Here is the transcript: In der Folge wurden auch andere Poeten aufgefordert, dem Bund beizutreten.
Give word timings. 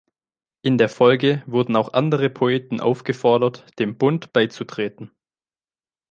In 0.63 0.79
der 0.79 0.89
Folge 0.89 1.43
wurden 1.45 1.75
auch 1.75 1.93
andere 1.93 2.31
Poeten 2.31 2.79
aufgefordert, 2.79 3.67
dem 3.77 3.99
Bund 3.99 4.33
beizutreten. 4.33 5.11